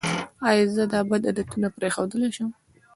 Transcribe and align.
ایا 0.47 0.63
زه 0.75 0.83
دا 0.93 0.99
بد 1.09 1.23
عادتونه 1.29 1.67
پریښودلی 1.77 2.29
شم؟ 2.35 2.49